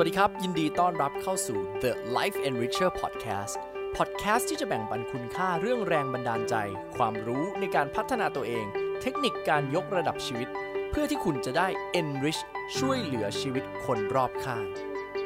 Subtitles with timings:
[0.00, 3.54] วัสดีครับ ยินดีต้อนรับเข้าสู่ The Life Enricher Podcast
[3.96, 6.54] Podcast ที่จะแบ่งปันคุณค่าเรื่องแรงบันดาลใจ
[6.96, 8.66] ความรู้ในการพัฒนาตัวเอง
[9.00, 10.48] เทคนิคการยกระดับชีวิต
[10.90, 11.68] เพื่อที่คุณจะได้
[12.00, 12.40] enrich
[12.78, 14.64] ช่วยเหลือชีวิตคนรอบข้าง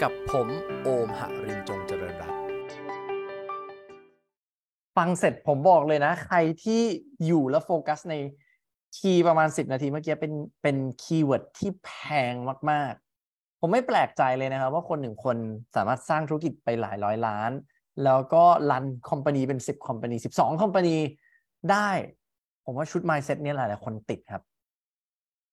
[0.03, 0.49] กับผม
[0.83, 2.39] โอมหรินจงเจริญรัตน์
[4.97, 6.83] ฟังเสร็จผมบอกเลยนะ ใครที่
[7.27, 8.15] อยู่แล้วโฟกัสใน
[8.97, 10.33] คีย์ประมาณ 10 นาทีเมื่อกี้เป็น
[10.63, 11.91] เป็น keyword ที่แพ
[12.33, 12.35] ง
[12.71, 13.10] มากๆ
[13.61, 15.37] ผมไม่แปลกใจเลยนะครับ ว่าคนหนึ่งคน
[15.77, 17.51] สามารถสร้างธุรกิจไปหลายร้อยล้าน
[18.05, 20.97] แล้วก็ run company เป็น 10 company 12 company
[21.71, 21.91] ได้
[22.65, 24.43] ผมว่าชุด mindset เนี้หลายๆคนติดครับ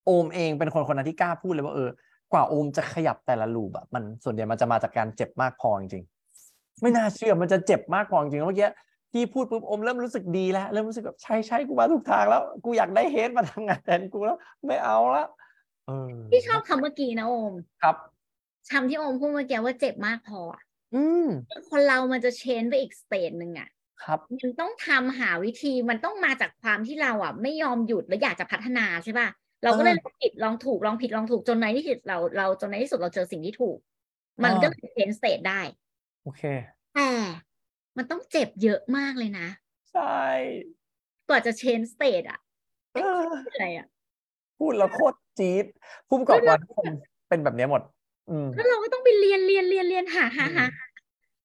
[0.05, 1.89] โอมเองเป็นคนคนนั้นที่กล้าพูดเลยว่าเออ
[2.33, 8.69] กว่าโอมจะขยับแต่ละ loop อะมันส่วนใหญ่มันจะมาจากการเจ็บมากพอจริงๆไม่น่าเชื่อมันจะเจ็บมากพอจริงเมื่อกี้
[9.13, 14.37] ที่พูดปุ๊บโอมเริ่มรู้สึกดีแล้วเริ่มรู้สึกแบบใช่ใช่กูมาถูกทางแล้ว กูอยากได้ head มาทำงานแทนกูแล้ว
[14.67, 15.25] ไม่เอาละ
[15.87, 17.95] เออที่ชอบคำเมื่อกี้นะโอม ครับ
[18.71, 20.61] คำที่โอมพูดเมื่อกี้ว่าเจ็บมากพออะ
[20.95, 21.25] อืม
[21.71, 23.69] คนเรามันจะ change ไปอีก stage หนึ่งอะ
[24.03, 29.27] ครับมันต้องทำหาวิธีมันต้องมาจากความที่เราอะ ไม่ยอมหยุดและอยากจะพัฒนาใช่ป่ะ
[29.63, 33.77] เราก็เลยลองผิดลองถูกลองผิดลองถูกจนในที่สุดเราเราจนในที่สุดเราเจอสิ่งที่ถูก
[34.43, 35.61] มันก็เลย change stage ได้
[36.23, 36.43] โอเค
[36.95, 37.09] แต่
[37.97, 39.47] มันต้องเจ็บเยอะมากเลยนะ
[39.91, 40.21] ใช่
[41.27, 42.39] กว่าจะ change stage อะ
[42.93, 43.21] เออ
[43.51, 43.87] อะไรอะ
[44.59, 45.65] พูดแล้วโคตรจี๊ด
[46.07, 46.91] ผู้ประกอบการทุกคน
[47.29, 47.81] เป็นแบบเนี้ยหมด
[48.29, 50.85] อืมแล้วเราก็ต้องไปเรียนเรียนเรียนเรียนหาหาหาหา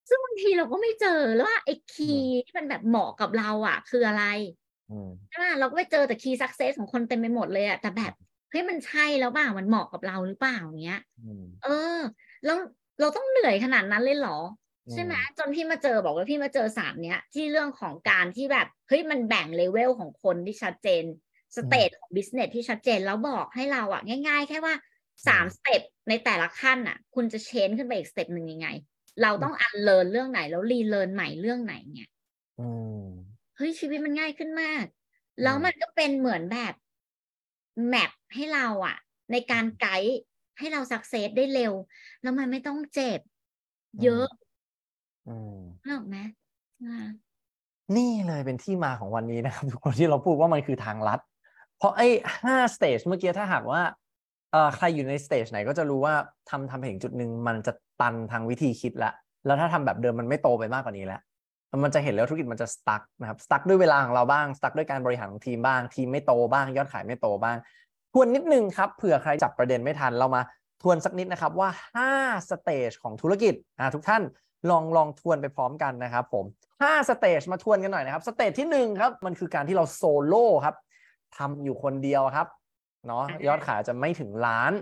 [0.09, 4.25] ซึ่งบางทีเราก็ไม่เจอแล้วว่าไอ้ key ที่มันแบบเหมาะกับเราอะ คืออะไร
[4.91, 8.13] อืมใช่ป่ะเราก็ไปเจอแต่ key success ของคนเต็มไปหมดเลยอะแต่แบบ
[8.51, 11.99] เฮ้ยมันใช่แล้วเปล่ามันเหมาะกับเราหรือเปล่าอย่างเงี้ยอืมเออ
[12.45, 12.57] แล้ว
[13.01, 14.39] เราต้องเหนื่อยขนาดนั้นเลยเหรอ
[14.87, 21.05] อืมใช่ไหมจนพี่มาเจอบอกว่าพี่มาเจอสามเนี้ย ที่เรื่องของการที่แบบเฮ้ยมันแบ่งเลเวลของคนที่ชัดเจน
[21.57, 24.75] stage ของ business ที่ชัดเจนแล้วบอกให้เราอะง่าย ๆ แค่ว่า
[25.27, 28.69] สาม step ในแต่ละขั้นอะคุณจะ change ขึ้นไปอีก step หนึ่งยังไง
[29.22, 32.08] เราต้อง unlearn เรื่องไหนแล้ว relearn ใหม่เรื่องไหนเนี่ย
[32.58, 32.69] อื
[33.03, 33.06] ม
[33.56, 34.84] เฮ้ยชีวิตมันง่ายขึ้นมาก
[35.42, 36.74] แล้วอืมมันก็เป็นเหมือนแบบ
[37.89, 38.96] map ให้เราอะ
[39.33, 40.14] ในการไกด์
[40.58, 41.73] ให้เรา success ได้เร็ว
[42.23, 43.20] แล้วมันไม่ต้องเจ็บ
[44.02, 44.27] เยอะ
[45.27, 46.17] อืมนึกออกไหม
[46.83, 47.07] อ่า
[47.96, 51.20] นี่เลยเป็นที่มาของวันนี้นะครับทุกคนที่เราพูดว่ามันคือทางลัด
[51.83, 52.09] เพราะไอ้
[52.45, 53.81] ห้า stage เมื่อกี้ถ้าหากว่า
[54.53, 56.15] เอ่อใครอยู่ใน stage ไหนก็จะรู้ว่า
[56.51, 59.11] ทำทำไปถึงจุดหนึ่งมันจะตันทางวิธีคิดละ
[59.47, 61.21] แล้วถ้าทำแบบเดิมมันไม่โตไปมากกว่านี้แล้ว
[61.85, 67.57] มันจะเห็นแล้วธุรกิจมันจะ stuck นะครับ stuck ด้วยเวลาของเราบ้าง stuck ด้วยการบริหารของทีมบ้าง ทีมไม่โตบ้าง ยอดขายไม่โตบ้าง
[68.13, 70.42] ทวนนิดนึงครับเผื่อใครจับประเด็นไม่ทันเรามา
[70.83, 74.23] ทวนสักนิดนะครับว่า5 stage ของธุรกิจอ่าทุกท่าน
[74.71, 76.45] ลองลองทวนไปพร้อมกันนะครับผม
[76.83, 80.77] 5 stage มาทวนกันหน่อยนะครับ stage ที่หนึ่งครับมันคือการที่เราโซโล่ครับ
[81.37, 82.47] ทำอยู่คนเดียวครับ
[83.07, 84.73] เนาะยอดขายจะไม่ถึงล้าน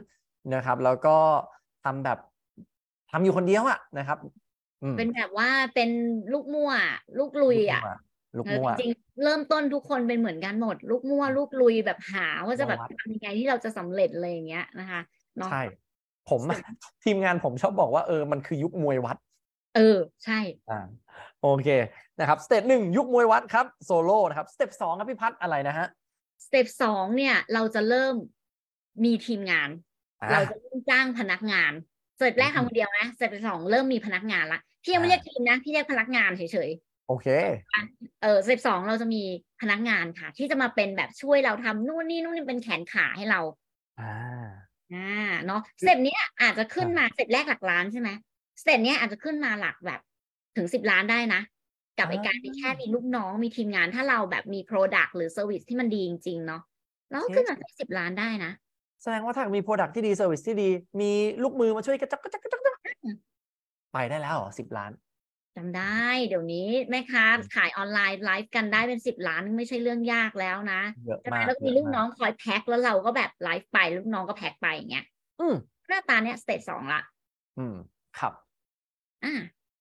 [0.54, 1.16] นะครับ แล้วก็
[1.84, 2.18] ทำแบบ
[3.10, 4.18] ทำอยู่คนเดียวอะนะครับ
[4.82, 5.90] อืมเป็นแบบว่าเป็น
[6.32, 6.72] ลูกมั่ว
[7.18, 7.82] ลูกลุยอะ
[8.36, 15.00] ลูกเออมั่วจริงๆเริ่มต้นทุกคนเป็นเหมือนกันหมด ลูกมั่ว ลูกลุยแบบหาว่าจะแบบวัดทำยังไงที่เราจะสำเร็จอะไรอย่างเงี้ยนะคะ
[15.38, 15.62] เนาะใช่
[16.30, 16.60] ผมอะ
[17.04, 19.16] ทีมงานผมชอบบอกว่าเออมันคือยุคมวยวัด
[19.76, 20.40] เออใช่
[20.70, 20.80] อ่า
[21.40, 21.68] โอเค
[22.18, 25.86] นะครับสเต็ปหนึ่งยุคมวยวัดครับโซโล่นะครับ step สองครับพี่พัฒน์อะไรนะฮะ
[26.44, 28.14] step สองเนี่ยเราจะเริ่ม
[29.04, 29.70] มีทีมงาน
[30.22, 31.72] อ่าเราจะเริ่มจ้างพนักงาน
[32.18, 36.70] step แรกอืมทำคนเดียวนะ step สองเริ่มมีพนักงานละพี่ยังไม่อ่าเรียกทีมนะพี่เรียกพนักงานเฉย
[37.08, 39.22] โอเคๆเออ step สองเราจะมี
[39.60, 43.40] พนักงานค่ะ ที่จะมาเป็นแบบช่วยเราทำนู่นนี่นู่นนี่เป็นแขนขาให้เรา
[44.00, 44.14] อ่า
[44.94, 48.08] อ่าเนาะ step เนี้ยอาจจะขึ้นมา step แรกหลักล้านใช่ไหม
[48.60, 50.00] step เนี้ยอาจจะขึ้นมาหลักแบบ
[50.56, 51.40] ถึงสิบล้านได้นะ
[51.98, 56.62] กับไออ่าการที่แค่มีลูกน้องมีทีมงานถ้าเราแบบมี Product หรือ Service ที่มันดีจริง ๆ เนาะ
[57.10, 58.52] แล้วก็ขึ้นมาสิบล้านได้นะ
[59.02, 60.68] แสดงว่าถ้ามี product ที่ดี service ที่ดี
[61.00, 61.10] มี
[61.42, 62.78] ลูกมือมาช่วยกระจับกระจับกระจับกระจั
[63.14, 63.16] บ
[63.92, 64.92] ไปได้แล้วเหรอสิบล้าน
[65.56, 67.24] จำได้เดี๋ยวนี้แม่ค้า
[67.54, 75.04] ขายออนไลน์ไลฟ์กันได้เป็นสิบล้านไม่ใช่เรื่องยากแล้วนะเยอะใช่ไหมมากแล้วก็มีเยลูอะกมากน้องคอยแพ็คแล้วเราก็แบบไลฟ์ไปลูกน้องก็แพ็คไปอย่างเงี้ย
[75.40, 75.54] อืม
[75.88, 77.00] หน้าตาเนี้ย stage สองละ
[77.58, 77.76] อืม
[78.18, 78.32] ครับ
[79.24, 79.34] อ่า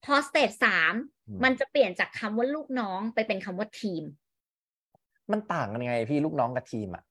[0.05, 0.93] พอ stage สาม
[1.27, 4.03] อืมมันจะเปลี่ยนจากคำว่าลูกน้องไปเป็นคำว่าทีม
[5.31, 7.03] มันต่างกันยังไงพี่ลูกน้องกับทีมอะ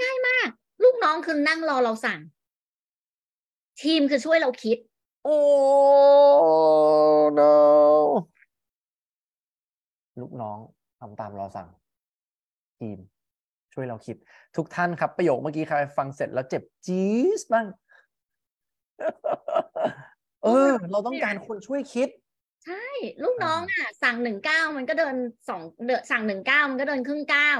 [0.00, 0.48] ง่ายมาก
[0.84, 2.20] ลูกน้องคือนั่งรอเราสั่ง
[3.82, 4.78] ทีมคือช่วยเราคิด
[5.24, 5.36] โอ้
[7.38, 7.52] no
[10.20, 10.58] ลูกน้อง
[11.00, 11.68] ทำตามเราสั่ง
[12.80, 12.98] ทีม
[13.74, 14.16] ช่วยเราคิด
[14.56, 17.66] ทุกท่านครับประโยคเมื่อกี้ใครฟังเสร็จแล้วเจ็บจี๊สบ้าง
[20.46, 22.08] เออ เราต้องการคนช่วยคิด
[22.64, 22.84] ใช่
[23.24, 25.14] ลูกน้องอะ สั่งหนึ่งเก้ามันก็เดิน
[25.48, 27.52] สองเดนสั่งหนึ่งเก้ามันก็เดินครึ่งเก้า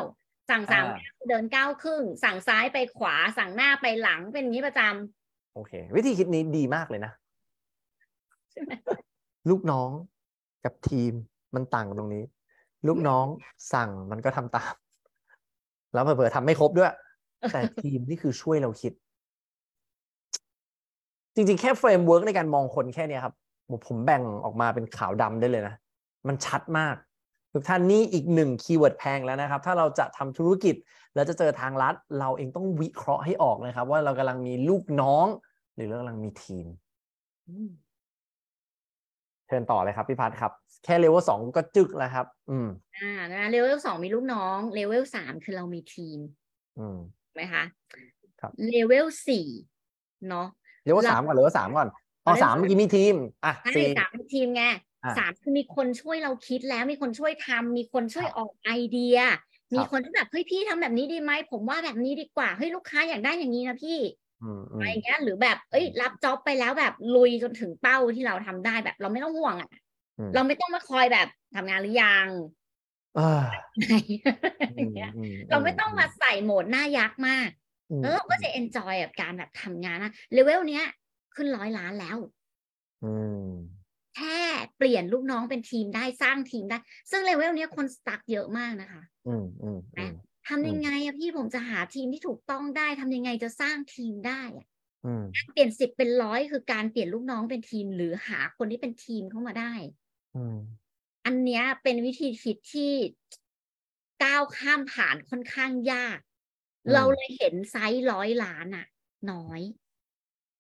[0.50, 7.12] สั่งสามอ่าเก้าเดินเก้าครึ่ง สั่งซ้ายไปขวา สั่งหน้าไปหลังเป็นอย่างนี้ประจำโอเค วิธีคิดนี้ดีมากเลยนะ
[8.56, 8.73] ช่ไหม
[9.50, 9.91] ลูกน้อง
[10.65, 11.12] กับทีม
[11.55, 12.25] มันต่างกันตรงนี้
[12.89, 13.27] ลูกน้อง
[13.73, 14.75] สั่งมันก็ทำตาม
[15.94, 16.93] แล้วเผลอๆทำไม่ครบด้วย
[17.53, 18.93] แต่ทีมนี่คือช่วยเราคิด
[21.37, 23.35] จริงๆ แค่ framework ในการมองคนแค่เนี้ยครับ
[23.69, 25.75] ผมผมแบ่งออกมาเป็นขาวดำได้เลยนะ
[26.29, 26.97] มันชัดมาก
[27.53, 30.75] ทุกท่านนี่อีกหนึ่ง keyword แพงแล้วนะครับ ถ้าเราจะทำธุรกิจ
[31.15, 35.27] แล้วจะเจอทางลัด เราเองต้องวิเคราะห์ให้ออกนะครับ ว่าเรากำลังมีลูกน้อง
[35.75, 36.67] หรือเรากำลังมีทีม
[39.47, 40.53] เชิญต่อเลยครับพี่พัฒน์ครับ
[40.85, 46.19] แค่เลเวลสองก็จึกแล้วครับ อืม อ่านะเลเวลสองมีลูกน้องเลเวลสามคือเรามีทีม
[46.79, 47.65] อืมถูกไหมคะ
[48.41, 49.47] ครับเลเวลสี่
[50.29, 50.47] เนาะ
[50.87, 51.88] เลเวลเราสามก่อนเลเวลสามก่อน
[52.27, 54.62] อ๋อเลเวลสามเมื่อกี้มีทีมอะใช่สี่สามเป็นทีมไง
[55.05, 59.17] อะสามคือมีคนช่วยเราคิดแล้วมีคนช่วยทำมีคนช่วยครับออกไอเดีย
[59.75, 63.99] มีครับคนที่แบบเฮ้ยพี่ทำแบบนี้ดีไหมผมว่าแบบนี้ดีกว่าเฮ้ยลูกค้าอยากได้อย่างนี้นะพี่
[64.41, 69.69] อืมอือะไรมอย่างเงี้ยหรือแบบเอ้ย รับจ็อบไปแล้วแบบลุยจนถึงเป้าที่เราทำได้แบบ เราไม่ต้องห่วงอะ
[70.19, 72.29] อืมเราไม่ต้องมาคอยแบบทำงานหรือยัง
[73.15, 73.23] เออ
[73.73, 73.93] อะไร
[74.77, 77.65] อย่างเงี้ยอืเราไม่ต้องมาใส่โหมดหน้ายักษ์มากอืมแล้ว
[78.15, 80.85] เราก็จะ enjoy กับการแบบทำงานนะเลเวลเนี้ย
[81.35, 82.17] ขึ้นร้อยล้านแล้ว
[83.03, 83.87] อืม
[84.17, 84.38] แค่
[84.77, 86.79] เปลี่ยนลูกน้องเป็นทีมได้สร้างทีมได้
[87.11, 90.12] ซึ่งเลเวลเนี้ยคน stuck เยอะมากนะคะอืมอืมอืม
[90.49, 94.67] ทำยังไงอะพี่ผมจะหาทีมที่ถูกต้องได้ทำยังไงจะสร้างทีมได้อะ
[95.05, 99.73] อืมเปลี่ยนสิบเป็นร้อยคือการเปลี่ยนลูกน้องเป็นทีม หรือหาคนที่เป็นทีมเข้ามาได้
[100.35, 100.56] อืม
[101.25, 102.93] อันเนี้ยเป็นวิธีคิดที่
[104.23, 106.36] ก้าวข้ามผ่านค่อนข้างยากอืม
[106.93, 108.87] เราเลยเห็นไซส์ร้อยล้านอะ
[109.33, 109.61] น้อย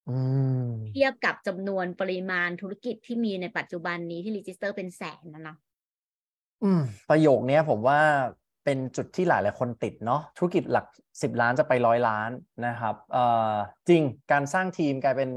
[0.08, 0.18] อื
[0.66, 5.58] มเทียบกับจำนวนปริมาณธุรกิจที่มีในปัจจุบันนี้ที่ register เป็นแสนนะเนาะ
[6.64, 8.00] อืมประโยคเนี้ยผมว่า
[8.64, 10.86] เป็นจุดที่หลายหลายคนติดเนาะธุรกิจหลัก
[11.22, 12.30] สิบล้านจะไปร้อยล้าน
[12.66, 13.52] นะครับเอ่อ
[13.88, 14.02] จริง
[14.32, 15.30] การสร้างทีมกลายเป็น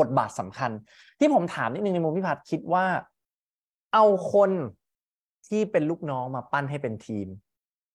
[0.00, 0.70] บทบาทสำคัญ
[1.18, 2.86] ที่ผมถามนิดนึงในมุมพี่พัฒน์คิดว่า
[3.94, 4.50] เอาคน
[5.48, 7.28] ที่เป็นลูกน้องมาปั้นให้เป็นทีม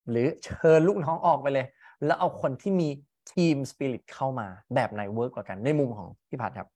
[0.10, 1.66] หรือเชิญลูกน้องออกไปเลย
[2.06, 2.90] แล้วเอาคนที่มี
[3.34, 6.68] ทีมสปิริตเข้ามาแบบไหนเวิร์กกว่ากันในมุมของพี่พัฒน์ครับ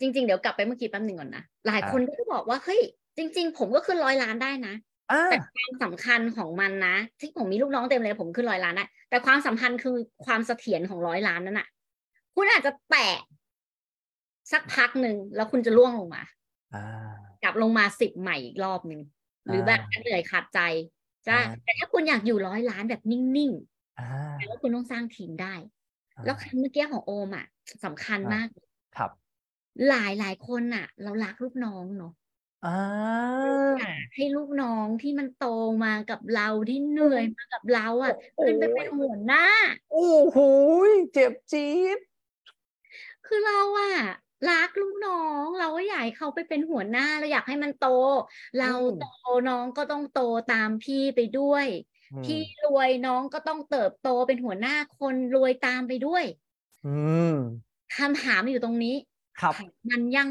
[0.00, 2.80] จริง ๆ เดี๋ยวกลับไปเมื่อกี้แป๊บหนึ่งก่อนนะ หลายอ่าคนก็จะบอกว่าเฮ้ย
[3.16, 4.74] จริง ๆ ผมก็ขึ้นร้อยล้านได้นะ
[5.12, 9.96] อ่าแต่ความสำคัญของมันนะ ที่ผมมีลูกน้องเต็มเลยผมขึ้นร้อยล้านนะแต่ความสำคัญคือ
[10.26, 11.68] ความเสถียรของร้อยล้านนั้นน่ะ
[12.34, 13.08] คุณอาจจะแตะ
[14.52, 16.22] สักพักหนึ่งแล้วคุณจะล่วงลงมา
[16.74, 16.84] อ่า
[17.42, 19.00] กลับลงมาสิบใหม่อีกรอบหนึ่ง
[19.46, 20.60] หรือแบบอ่าเหนื่อยขาดใจ
[21.28, 23.77] จ้ะอ่าแต่ถ้าคุณอยากอยู่ร้อยล้านแบบนิ่งอ่าๆ
[24.38, 25.54] แปลว่าคุณต้องสร้างทีมได้
[26.16, 27.46] อ่าแล้วคำเมื่อกี้ของโอมอะ
[27.84, 28.46] สำคัญอ่ามมาก
[28.96, 29.10] ครับ
[29.88, 32.12] หลายหลายคนอะ เรารักลูกน้องเนาะ
[32.64, 32.70] อ่า
[34.14, 35.46] ให้ลูกน้องที่มันโต
[35.84, 39.44] มากับเราที่เหนื่อยมากับเราอะโอ้โหขึ้นไปเป็นหัวหน้า
[39.90, 39.98] โอ้
[40.30, 40.38] โห
[41.12, 41.64] เจ็บจี๊
[41.96, 41.98] ด
[43.24, 43.90] คือเราอะ
[44.46, 45.12] รักลูกน้อ
[45.44, 47.82] งเราก็อยากให้เขาไปเป็นหัวหน้าเราอยากให้มันโต
[48.56, 48.66] เรา
[48.96, 49.00] โต
[49.46, 50.16] น้องก็ต้องโต
[50.46, 51.87] ตามพี่ไปด้วยอืม
[52.24, 56.24] พี่รวยน้องก็ต้องเติบโตเป็นหัวหน้าคนรวยตามไปด้วย
[56.86, 56.96] อื
[57.32, 57.34] ม
[57.96, 58.94] คำถามอยู่ตรงนี้
[59.40, 60.28] ครับถามมันยัง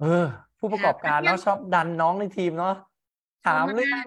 [0.00, 0.24] เออ
[0.58, 2.74] ผู้ประกอบการเนาะชอบดันน้องในทีมเนาะ
[3.46, 4.04] ถามเรื่อง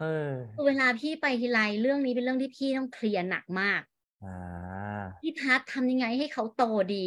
[0.00, 3.80] เออคือเวลาพี่ไปทีไรเรื่องนี้เป็นเรื่องที่พี่ต้องเคลียร์หนักมาก
[4.24, 6.64] อ่าพี่พัดทำยังไงให้เขาโต
[6.94, 7.04] ดี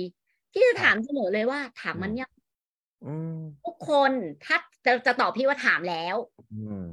[0.52, 2.32] พี่จะครับถามเสมอเลยว่า ถามมันอืมยัง
[3.06, 4.12] อืมทุกคน
[4.46, 6.16] ถ้า จะจะตอบพี่ว่าถามแล้ว
[6.52, 6.86] อืม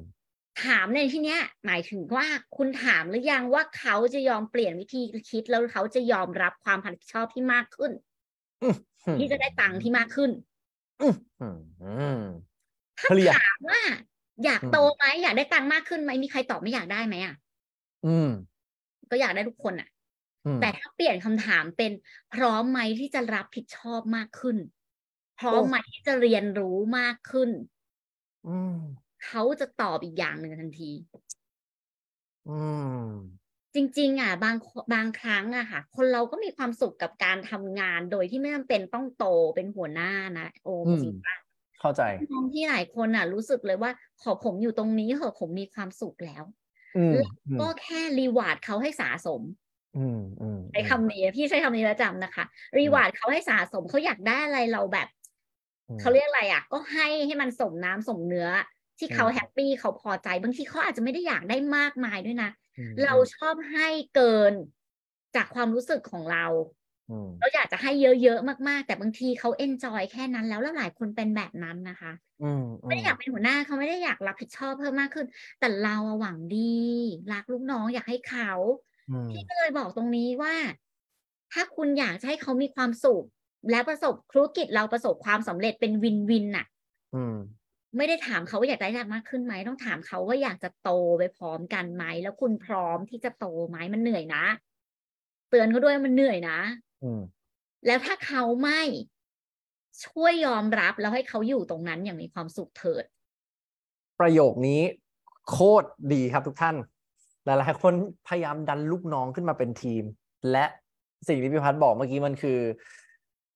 [0.64, 7.92] ถามในที่เนี้ย หมายถึงว่าคุณถามหรือยังว่าเขาจะยอมเปลี่ยนวิธีคิดแล้วเขาจะยอมรับความรับผิดชอบที่มากขึ้น
[9.06, 10.30] อืมที่จะได้ตังค์ที่มากขึ้น
[11.00, 12.14] อืมอืมอืม
[12.98, 13.80] ถ้าเคลียร์ถามว่า
[14.44, 17.34] อยากอืมโตไหมอยากได้ตังค์มากขึ้นไหมมีใครตอบไม่อยากได้ไหมอะ
[18.04, 18.28] อืม
[19.10, 19.88] ก็อยากได้ทุกคนอะ
[20.44, 21.92] อืมแต่ถ้าเปลี่ยนคำถามเป็น
[22.30, 24.56] พร้อมไหมที่จะรับผิดชอบมากขึ้น
[25.36, 27.62] พร้อมโอ้ไหมที่จะเรียนรู้มากขึ้นอืม
[29.24, 30.90] เขาจะตอบอีกอย่างหนึ่งทันที
[32.46, 34.56] อืมจริง ๆ อะ บาง
[34.92, 41.34] บางครั้งอะค่ะ คนเราก็มีความสุขกับการทำงานโดยที่ไม่จำเป็นต้องโตเป็นหัวหน้านะโอมอืมจริงปะ
[41.80, 46.44] เข้าใจน้องที่หลายคนอะ รู้สึกเลยว่า ขอผมอยู่ตรงนี้เหอะผมมีความสุขแล้ว
[46.94, 49.42] อืมแล้วอืมก็แค reward เขาให้สะสม
[49.94, 52.44] อืมอืมใช้คำนี้พี่ใช้คำนี้ประจำนะคะ
[52.78, 55.21] reward เขาให้สะสมเขาอยากได้อะไรเราแบบอืม
[55.98, 58.48] เขาเรียกอะไรอะ ก็ให้ให้มันสมน้ำสมเนื้อ
[58.98, 64.52] ที่เขาอืม happy เขาพอใจบางทีเขาอาจจะไม่ได้อยากได้มากมายด้วยนะอืมเราชอบให้เกิน
[65.34, 66.46] จากความรู้สึกของเรา
[67.08, 75.26] อืมเราอยากจะให้เยอะๆมากๆ แต่บางทีเขาเอนจอยแค่นั้นแล้วแล้วหลายคนเป็นแบบนั้นนะคะอืมไม่ได้อยากเป็นหัวหน้าเขาไม่ได้อยากรับผิดชอบเพิ่มมากขึ้น
[75.58, 76.58] แต่เราอะหวังดี
[77.30, 78.44] รักลูกน้องอยากให้เขา
[79.08, 80.54] อืมพี่ก็เลยบอกตรงนี้ว่า
[81.52, 83.24] ถ้าคุณอยากจะให้เขามีความสุข
[83.70, 86.66] แล้วประสบธุรกิจเราประสบความสำเร็จเป็นวินวินน่ะ
[87.14, 87.36] อืม
[87.96, 94.44] ไม่ได้ถามเขาว่าอยากได้มากขึ้นไหมต้องถามเขาว่าอยากจะโตไปพร้อมกันไหมแล้วคุณพร้อมที่จะโตไหมมันเหนื่อยนะ
[95.50, 96.58] เตือนเขาด้วยว่ามันเหนื่อยนะ
[97.02, 97.20] อืม
[97.86, 98.80] แล้วถ้าเขาไม่
[100.06, 103.04] ช่วยยอมรับแล้วให้เขาอยู่ตรงนั้นอย่างมีความสุขเถิด
[104.20, 104.80] ประโยคนี้
[105.50, 106.76] โคตรดีครับทุกท่าน
[107.44, 107.94] หลายๆคน
[108.28, 110.04] พยายามดันลูกน้องขึ้นมาเป็นทีม
[110.50, 110.64] และ
[111.28, 112.58] สิ่งที่พี่พัฒน์บอกเมื่อกี้มันคือ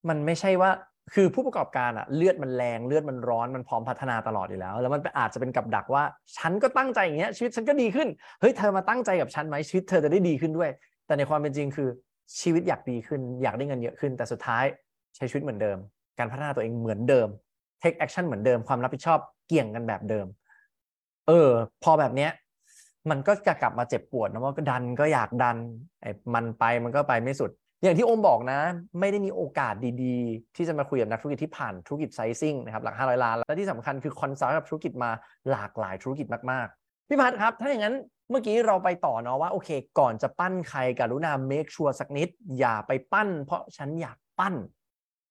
[0.08, 0.70] มันไม่ใช่ว่า
[1.14, 6.04] คือผู้ประกอบการอะเลือดมันแรงเลือดมันร้อนมันพร้อมพัฒนาตลอดอยู่แล้ว แล้วมันอาจจะเป็นกับดักว่า
[6.38, 8.08] ฉันก็ตั้งใจอย่างเงี้ยชีวิตฉันก็ดีขึ้น
[8.40, 10.70] เฮ้ยเธอมาตั้งใจกับฉันไหมชีวิตเธอจะได้ดีขึ้นด้วย
[11.06, 11.88] แต่ในความเป็นจริงคือ
[12.40, 14.64] ชีวิตอยากดีขึ้น อยากได้เงินเยอะขึ้น แต่สุดท้าย
[15.16, 15.78] ใช้ชีวิตเหมือนเดิม
[16.18, 17.28] การพัฒนาตัวเองเหมือนเดิม
[17.82, 20.26] take action เหมือนเดิมความรับผิดชอบเกี่ยงกันแบบเดิม
[21.26, 21.50] เออ
[21.84, 22.30] พอแบบเนี้ย
[23.10, 25.56] มันก็จะกลับมาเจ็บปวดนะว่าก็ดันก็อยากดัน
[26.00, 27.50] ไอ้มันไปมันก็ไปไม่สุด
[27.82, 28.60] อย่างที่โอมบอกนะ
[29.00, 35.10] ไม่ได้มีโอกาสดีๆ ที่จะมาคุยกับนักธุรกิจที่ผ่านธุรกิจ sizing นะครับหลัก 500 ล้าน และที่สำคัญคือ consult กับธุรกิจมา
[35.50, 37.94] หลากหลายธุรกิจมากๆ พี่พัฒครับ ถ้าอย่างนั้น
[38.30, 39.68] เมื่อกี้เราไปต่อเนาะว่าโอเค
[39.98, 42.28] ก่อนจะปั้นใครกรุณา make sure สักนิด
[42.58, 44.54] อย่าไปปั้น เพราะฉันอยากปั้น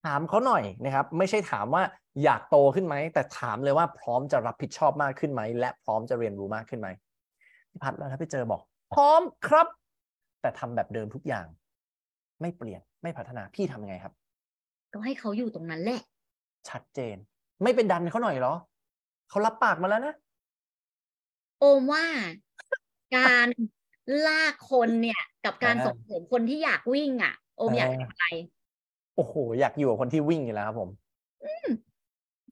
[0.06, 1.84] ถามเขาหน่อยนะครับไม่ใช่ถามว่า
[2.24, 6.88] อยากโตขึ้นไหมแต่ถามเลยว่าพร้อมจะรับผิดชอบมากขึ้นไหมและพร้อมจะเรียนรู้มากขึ้นไหม
[7.72, 8.62] พี่พัฒแล้วถ้าไปเจอบอก
[8.94, 9.68] พร้อมครับ
[10.42, 11.46] แต่ทำแบบเดิมทุกอย่าง
[12.42, 14.14] ไม่เปลี่ยนไม่พัฒนาพี่ทำยังไงครับ
[14.94, 16.02] ก็ให้เขาอยู่ตรงนั้นแหละ
[16.70, 17.16] ชัดเจน
[17.64, 18.54] ไม่เป็นดันเขาหน่อยเหรอ
[19.30, 20.16] เขารับปากมาแล้วนะ
[21.60, 22.06] โอมว่า
[23.16, 23.48] การ
[24.28, 28.26] ลากคนเนี่ย กับการอ่าส่งเสริมคนที่อยากวิ่งอะ โอมอยากอ่าทำอะไร
[29.16, 30.90] โอ้โห อยากอยู่กับคนที่วิ่งอยู่แล้วครับผม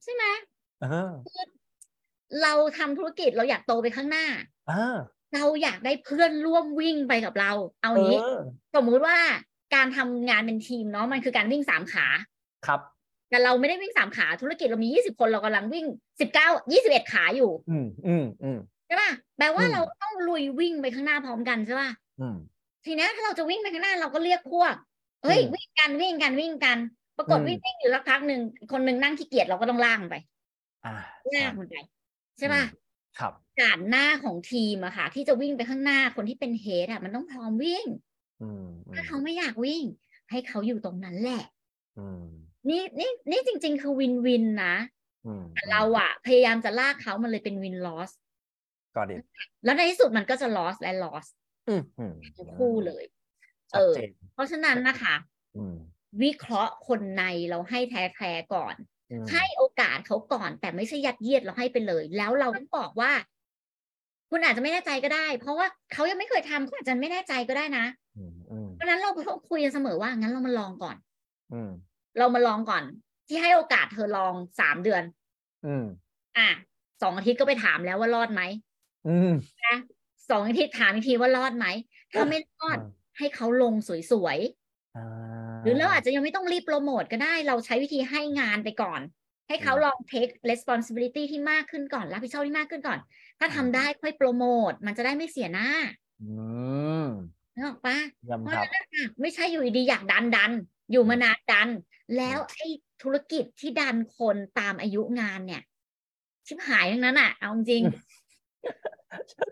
[0.02, 0.24] ใช่ไหม
[0.80, 1.12] เออ
[2.42, 4.26] เราทำธุรกิจเราอยากโตไปข้างหน้า
[4.68, 4.96] เออ
[5.34, 8.40] เราอยากได้เพื่อนร่วมวิ่งไปกับเรา เอาอย่างนี้เออ
[8.74, 9.16] สมมุติว่า
[9.74, 12.06] การทำงานเป็นทีมเนาะมันคือการวิ่งสามขา
[12.66, 12.80] ครับ
[13.30, 15.84] แต่เราไม่ได้วิ่งสามขาธุรกิจเรามียี่สิบคนเรากำลังวิ่ง
[16.20, 21.90] สิบเก้ายี่สิบเอ็ดขาอยู่ อืมอืมอืมใช่ป่ะแปลว่าอืมเราต้องลุยวิ่งไปข้างหน้าพร้อมกันใช่ป่ะ
[22.20, 22.36] อืม
[22.86, 24.74] ทีนี้ถ้าเราจะวิ่งไปข้างหน้าเราก็เรียกพวก
[25.22, 26.78] เฮ้ยอืมวิ่งกันวิ่งกันวิ่งกัน
[27.16, 28.40] ปรากฏอืมวิ่งวิ่งอยู่สักพักหนึ่ง
[28.72, 30.16] คนหนึ่งนั่งขี้เกียจเราก็ต้องลากมันไป
[30.84, 30.94] อ่า
[31.36, 31.76] ลากมันไป
[32.38, 32.62] ใช่ป่ะ
[33.18, 38.13] ครับการหน้าของทีมอะค่ะ ที่จะวิ่งไปข้างหน้าคนที่เป็นเฮดอะมันต้องพร้อมวิ่งอืมอืม
[38.94, 39.84] ถ้าเขาไม่อยากวิ่ง
[40.30, 41.42] ให้เขาอยู่ตรงนั้นแหละ
[41.98, 42.24] อืม
[42.68, 44.74] นี่นี่นี่จริง ๆ คือวินวินนะ
[45.26, 48.10] อืมแต่เราอะพยายามจะลากเขามันเลยเป็นวินลอส
[48.96, 49.14] ก็ดี
[49.64, 51.26] แล้วในที่สุดมันก็จะลอสและลอส
[51.68, 53.04] อืมอืมทั้งคู่เลย
[53.70, 55.14] ชัดเจนเพราะฉะนั้นนะคะ
[55.56, 55.76] อืม
[56.22, 58.74] วิเคราะห์คนในเราให้แท้ๆก่อน
[59.10, 63.12] อืมให้โอกาสเขาก่อน แต่ไม่ใช่ยัดเยียดเราให้ไปเลย แล้วเราต้องบอกว่า
[64.30, 68.03] คุณอาจจะไม่แน่ใจก็ได้ เพราะว่าเขายังไม่เคยทำเขาอาจจะไม่แน่ใจก็ได้นะอืมอืม
[68.74, 70.96] เพราะฉะนั้นเราต้องคุยกันเสมอว่างั้นเรามาลองก่อน
[71.50, 71.70] อืม
[72.18, 72.84] เรามาลองก่อน
[73.28, 75.02] ที่ให้โอกาสเธอลองสามเดือน
[75.64, 75.84] อืม
[76.36, 76.48] อะ
[77.02, 78.40] สองอาทิตย์ก็ไปถามแล้วว่ารอดไหม
[79.04, 79.76] อืมนะ
[80.30, 81.66] สองอาทิตย์ถามอีกทีว่ารอดไหม
[82.12, 82.78] ถ้าไม่รอด
[83.18, 85.02] ให้เขาลงสวยๆอ่า
[85.62, 89.00] หรือเราอาจจะยังไม่ต้องรีบโปรโมทก็ได้ เราใช้วิธีให้งานไปก่อน
[89.48, 92.98] ให้เขาอืมลอง take responsibility ที่มากขึ้นก่อนรับผิดชอบที่มากขึ้นก่อน
[93.38, 95.68] ถ้าทำอืมได้ค่อยโปรโมท มันจะได้ไม่เสียหน้า
[96.20, 96.24] อื
[97.04, 100.52] ม นึกออกปะเยี่ยมเพราะครับฉะนั้นน่ะไม่ใช่อยู่ดีๆอยากดันดัน
[100.90, 101.68] อยู่มานานดัน
[102.16, 102.66] แล้วไอ้
[103.02, 105.62] ธุรกิจที่ดันคนตามอายุงานเนี่ย
[106.46, 107.82] ชิบหายทั้งนั้นอะ เอาจริง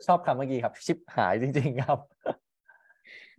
[0.07, 1.99] ชอบคำเมื่อกี้ครับ ชิปหายจริง ๆ ครับ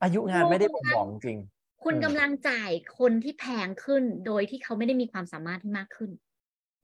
[0.02, 1.40] อายุงานไม่ได้บ่งบอกจริง
[1.84, 6.12] คุณอืม กำลังจ่ายคนที่แพงขึ้นโดยที่เขาไม่ได้มีความสามารถที่มากขึ้น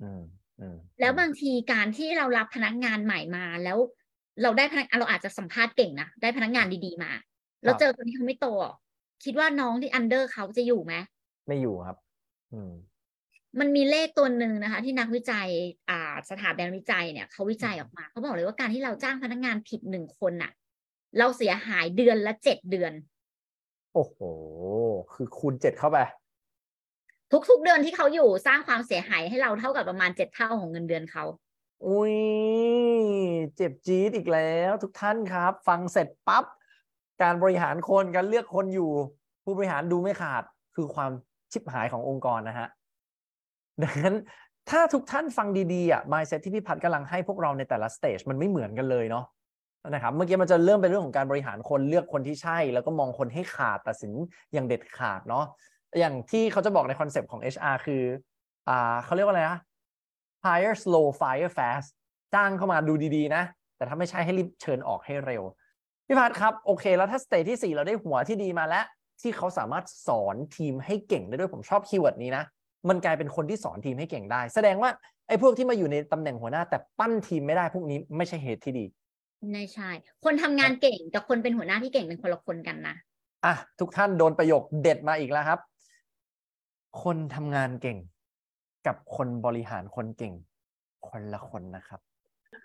[0.01, 0.21] อืม
[0.59, 3.77] อืมแล้วบางทีการที่เรารับพนักงานใหม่มาแล้ว
[4.41, 7.11] เราได้พนักเราอาจจะสัมภาษณ์เก่งนะได้พนักงานดีๆมา
[7.63, 8.73] แล้วเจอคนที่เขาไม่โตอะ
[9.23, 10.93] คิดว่าน้องที่อันเดอร์เขาจะอยู่ไหม
[11.47, 11.97] ไม่อยู่ครับ
[12.53, 12.71] อืม
[13.59, 15.47] มันมีเลขตัวหนึ่งนะคะ ที่นักวิจัย
[15.89, 20.51] อ่าสถาบันวิจัยเนี่ยเขาวิจัยออกมาเขาบอกเลยว่าการที่เราจ้างพนักงานผิดหนึ่งคนน่ะ
[21.17, 22.93] เราเสียหายเดือนละเจ็ดเดือน
[23.93, 24.17] โอ้โห
[25.13, 25.97] คือคูณเจ็ดเข้าไป
[27.49, 31.23] ทุกๆเดือนที่เขาอยู่สร้างความเสียหายให้เราเท่ากับประมาณเจ็ดเท่าของเงินเดือนเขา
[31.87, 32.15] อุ้ย
[33.55, 36.45] เจ็บจี๊ดอีกแล้ว ทุกท่านครับ ฟังเสร็จปั๊บ
[37.23, 38.91] การบริหารคนการเลือกคนอยู่
[39.43, 40.43] ผู้บริหารดูไม่ขาด
[40.75, 41.11] คือความ
[41.51, 42.67] ชิบหายขององค์กรนะฮะ
[43.83, 44.15] ดังนั้น
[44.69, 49.25] ถ้าทุกท่านฟังดีๆอะ mindset ที่พี่พัฒน์กำลังให้พวกเราในแต่ละ stage มันไม่เหมือนกันเลยเนาะ
[49.89, 54.13] นะครับเมื่อกี้มันจะเริ่มเป็นเรื่องของการบริหารคนเลือกคนที่ใช่ แล้วก็มองคนให้ขาดตัดสิน
[54.53, 55.45] อย่างเด็ดขาดเนาะ
[55.99, 58.03] อย่างที่เขาจะบอกในคอนเซปต์ของ HR คือ
[58.69, 59.57] อ่าเขาเรียกว่าอะไรนะ
[60.45, 61.87] hire slow fire fast
[62.33, 63.43] จ้างเข้ามาดูดีๆนะ
[63.77, 65.43] แต่ถ้าไม่ใช่ให้รีบเชิญออกให้เร็ว
[66.11, 68.85] พี่พัฒน์ครับโอเค แล้วถ้า stage ที่ 4 เราได้หัวที่ดีมาแล้ว
[69.21, 72.43] ที่เขาสามารถสอนทีมให้เก่งได้ด้วยผมชอบ keyword นี้นะ
[72.89, 74.89] มันกลายเป็นคนที่สอนทีมให้เก่งได้ แสดงว่า
[75.27, 78.85] ไอ้พวกที่มาอยู่ในตำแหน่งหัวหน้า แต่ปั้นทีมไม่ได้พวกนี้ไม่ใช่ head ที่ดี
[79.51, 79.89] ไม่ใช่
[80.25, 82.95] คนทำงานเก่งกับคนเป็นหัวหน้าที่เก่งเป็นคนละคนกันนะ
[83.45, 85.59] อะทุกท่านโดนประโยคเด็ดมาอีกแล้วครับ
[87.03, 87.97] คนทำงานเก่ง
[88.87, 90.33] กับคนบริหารคนเก่ง
[91.09, 91.99] คนละคนนะครับ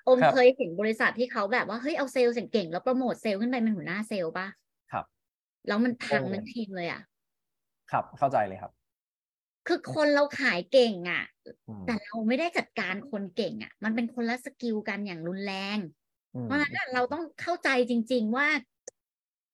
[0.07, 4.47] โอมครับ เคยเห็นบริษัทที่เขาแบบว่าเฮ้ยเอาเซลล์เก่งๆแล้วโปรโมทเซลล์ขึ้นไปเป็นหัวหน้าเซลล์ป่ะ
[4.93, 5.07] ครับ
[5.67, 7.01] แล้วมันพังโอ้ทั้งทีมเลยอะ
[7.91, 8.73] ครับ เข้าใจเลยครับ
[9.67, 11.21] คือคนเราขายเก่งอะ
[11.67, 15.79] อืมแต่เราไม่ได้จัดการคนเก่งอะ มันเป็นคนละ skill กันอย่างรุนแรง
[16.35, 18.47] อืม เพราะฉะนั้นอะเราต้องเข้าใจจริง ๆ ว่า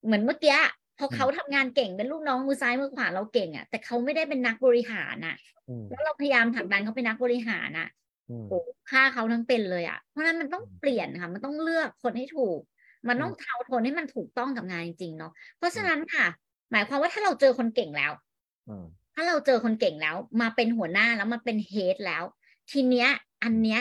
[0.04, 0.54] เหมือนเมื่อกี้
[0.99, 5.35] พอเขาทำงานเก่งเป็นลูกน้องมือซ้ายมือขวาเราเก่งอะแต่เขาไม่ได้เป็นนักบริหารอะ
[5.69, 8.09] อืม แล้วเราพยายามผลักดันเขาเป็นนักบริหารอะอืม
[8.46, 8.54] โอ้
[8.90, 12.60] ฆ่าเขาทั้งเป็นเลยอะ เพราะฉะนั้นมันต้องอืมเปลี่ยนค่ะ มันต้องเลือกคนให้ถูก
[13.08, 16.26] มันต้องอืมเทาโทนให้มันถูกต้องกับงานจริงๆเนาะ เพราะฉะอืมนั้นค่ะ
[16.72, 18.12] หมายความว่าถ้าเราเจอคนเก่งแล้ว
[18.66, 18.84] อืม
[19.14, 22.25] ถ้าเราเจอคนเก่งแล้ว มาเป็นหัวหน้าแล้วมาเป็น head แล้ว
[22.70, 23.08] ทีเนี้ย
[23.44, 23.80] อันเนี้ย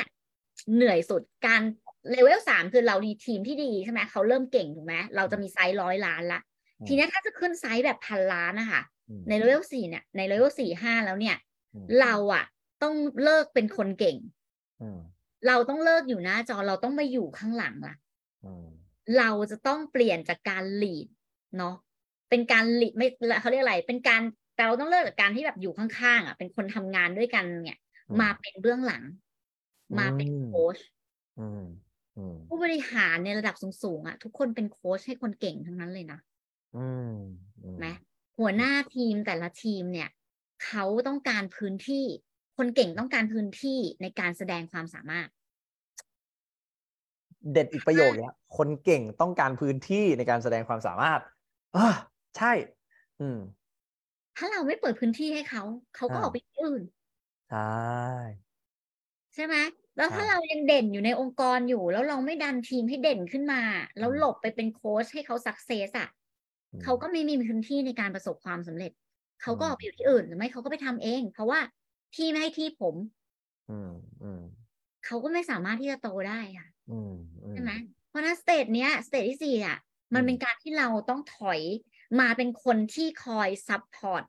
[0.76, 1.62] เหนื่อยสุดการ
[2.10, 6.40] เลเวลสามคือเรามีทีมที่ดีใช่ไหมเขาเริ่มเก่งถูกไหมเราจะมีไซส์ร้อยล้านละ
[6.80, 11.36] อืมทีเนี้ยถ้าจะขึ้นไซส์แบบพันล้านนะคะอืมในเลเวลสี่เนี่ยในเลเวลสี่ห้าแล้วเนี่ย
[11.74, 12.46] อืมเราอะ
[12.84, 14.30] ต้องเลิกเป็นคนเก่งอืม
[15.48, 17.96] เราต้องเลิกอยู่หน้าจอเราต้องมาอยู่ข้างหลังล่ะ
[18.44, 18.66] อืม
[19.18, 21.08] เราจะต้องเปลี่ยนจากการ lead
[21.58, 21.76] เนาะ
[22.30, 23.08] เป็นการ lead ไม่
[23.42, 24.22] เขาเรียกอะไร เป็นการ
[24.56, 27.78] แต่เราต้องเลิกจากการที่แบบอยู่ข้างๆอะ เป็นคนทำงานด้วยกันเนี่ย
[28.10, 29.04] อืมมาเป็นเบื้องหลัง
[29.98, 30.78] มาเป็นอืมโค้ช
[31.38, 31.60] อืม
[32.16, 36.20] อืมผู้บริหารในระดับสูงๆอะ ทุกคนเป็นโค้ชให้คนเก่งทั้งนั้นเลยนะ
[36.74, 37.06] อืม
[37.64, 37.86] อืมไหม
[38.40, 40.10] หัวหน้าทีมแต่ละทีมเนี่ย
[40.66, 42.06] เขาต้องการพื้นที่
[42.60, 45.30] คนเก่งต้องการพื้นที่ในการแสดงความสามารถ
[47.54, 51.22] เด็ดอีกประโยคเนี้ยคนเก่งต้องการพื้นที่ในการแสดงความสามารถ
[51.76, 51.88] อ่า
[52.38, 52.52] ใช่
[53.20, 53.40] อืม
[54.36, 55.64] ถ้าเราไม่เปิดพื้นที่ให้เขา
[55.96, 56.84] เขาก็อ่าออกไปที่อื่น
[57.48, 58.30] ใช่
[59.36, 59.56] ใช่ไหม
[59.96, 63.62] แล้วถ้าใช่เรายังเด่นอยู่ในองค์กรอยู่ แล้วเราไม่ดันทีมให้เด่นขึ้นมา
[63.98, 66.08] แล้วอืมหลบไปเป็นโค้ชให้เขา success อะ
[66.72, 68.92] อืมเขาก็ไม่มีพื้นที่ในการประสบความสำเร็จ
[69.42, 71.60] เขาก็อืมออกไปอยู่ที่อื่นหรือไม่เขาก็ไปทำเอง เพราะว่า
[72.16, 72.96] ที่ไม่ให้ที่ผม
[73.70, 73.92] อืม
[74.24, 74.42] อืม
[75.06, 77.72] เขาก็ไม่สามารถที่จะโตได้ค่ะอืมอืใช่ไหม
[78.10, 79.78] เพราะฉะนั้น stage เนี้ย stage ที่สี่อะ
[80.14, 81.62] มันอืมเป็นการที่เราต้องถอย
[82.20, 84.24] มาเป็นคนที่คอย support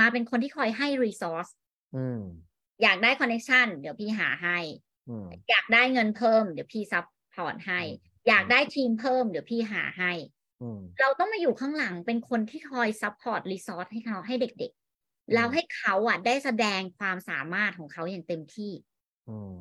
[0.00, 1.48] มาเป็นคนที่คอยให้รีซอส
[1.96, 2.20] อืม
[2.82, 4.58] อยากได้คอนเน c t ชันเดี๋ยวพี่หาให้
[5.08, 10.12] อืมอยากได้เงินเพิ่ม เดี๋ยวพี่ support ให้อืมอยากได้ทีมเพิ่ม เดี๋ยวพี่หาให้
[10.62, 14.83] อืมเราต้องมาอยู่ข้างหลังเป็นคนที่คอย support resource ให้เขาให้เด็กๆ
[15.32, 18.72] แล้วให้เขาอะ ได้แสดงความสามารถของเขาอย่างเต็มที่
[19.26, 19.54] อืม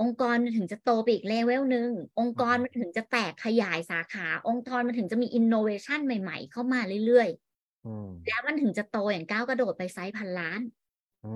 [0.00, 7.28] องค์กรมันถึงจะโตไปอีกเลเวลหนึ่งองค์กรอืมมันถึงจะแตกขยายสาขา องค์กรมันถึงจะมีอินโนเวชันใหม่ ๆ เข้ามาเรื่อย
[7.84, 10.60] อืมๆแล้วมันถึงจะโตอย่างก้าวกระโดดไปไซส์พันล้าน
[11.24, 11.28] อื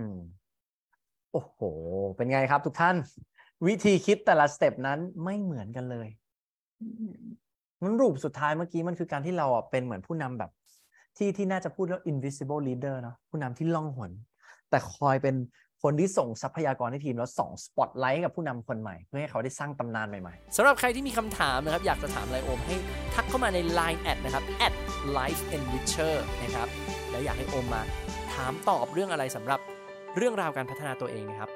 [0.00, 0.04] ม
[1.32, 1.60] โอ้โห
[2.16, 2.96] เป็นไงครับทุกท่าน
[3.66, 6.08] วิธีคิดแต่ละ step นั้นไม่เหมือนกันเลย
[7.82, 10.50] มันรูปสุดท้ายเมื่อกี้มันคือการที่เราอะเป็นเหมือนผู้นำแบบ
[11.16, 14.10] ที่ที่น่าจะพูดว่า invisible leader เนาะผู้นำที่ล่องหน
[14.70, 15.36] แต่คอยเป็น
[15.82, 22.76] คนที่ส่งทรัพยากรให้ทีมแล้วส่องสปอตไลท์กับผู้นำคนใหม่ เพื่อให้เขาได้สร้างตำนานใหม่ๆสำหรับใครที่มีคำถามนะครับ อยากจะถามไรโอมให้
[23.14, 24.74] ทักเข้ามาใน Line add นะครับ at
[25.18, 26.68] life enricher นะครับ
[27.10, 27.82] แล้วอยากให้โอมมา
[28.34, 29.60] ถามตอบเรื่องอะไรสำหรับ
[30.16, 31.50] เรื่องราวการพัฒนาตัวเองนะครับ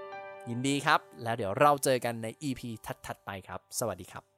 [0.50, 2.60] ยินดีครับ แล้วเดี๋ยวเราเจอกันใน EP
[3.06, 4.37] ถัดๆไปครับ สวัสดีครับ